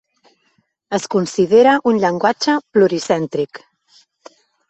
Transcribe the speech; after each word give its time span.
Es 0.97 1.03
considera 1.15 1.73
un 1.91 1.99
llenguatge 2.05 2.57
pluricèntric. 2.77 3.61